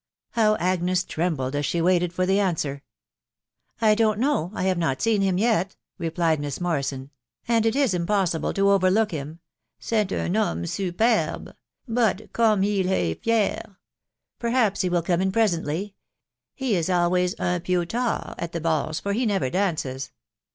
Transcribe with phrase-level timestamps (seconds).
[0.31, 2.81] How Agnes trembled as she waited for the answer!"
[3.89, 4.49] I don't know.....
[4.55, 7.11] I have not seen him yet," replied Miss Morrison,"
[7.47, 11.53] and it is impossible to overlook him *««£ him urn eeuperb!....
[11.87, 13.61] but comb heel hay fear!..••
[14.39, 15.93] Perhaps he will come in presently:
[16.55, 20.09] he is always ung pew tar at the balls, for he never dances."